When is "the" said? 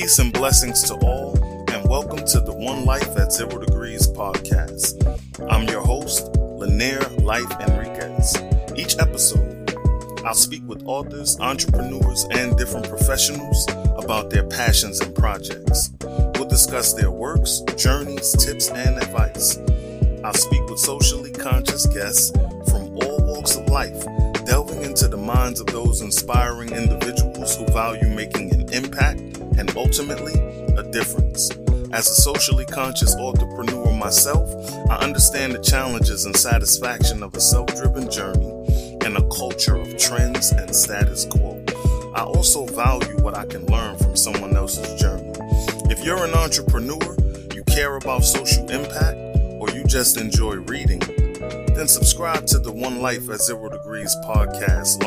2.40-2.54, 25.08-25.18, 35.54-35.58, 52.58-52.72